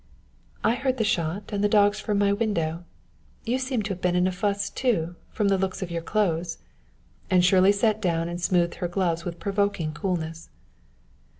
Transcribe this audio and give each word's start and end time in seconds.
"I 0.63 0.73
heard 0.73 0.97
the 0.97 1.03
shot 1.03 1.51
and 1.53 1.63
the 1.63 1.69
dogs 1.69 1.99
from 1.99 2.17
my 2.17 2.33
window. 2.33 2.85
You 3.45 3.59
seem 3.59 3.83
to 3.83 3.89
have 3.91 4.01
been 4.01 4.15
in 4.15 4.25
a 4.25 4.31
fuss, 4.31 4.71
too, 4.71 5.15
from 5.29 5.47
the 5.49 5.59
looks 5.59 5.83
of 5.83 5.91
your 5.91 6.01
clothes;" 6.01 6.57
and 7.29 7.45
Shirley 7.45 7.71
sat 7.71 8.01
down 8.01 8.27
and 8.27 8.41
smoothed 8.41 8.73
her 8.81 8.87
gloves 8.87 9.25
with 9.25 9.39
provoking 9.39 9.93
coolness. 9.93 10.49